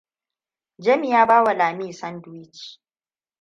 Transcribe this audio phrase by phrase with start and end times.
[0.77, 2.79] Jami ya bawa Lamiam sandwich.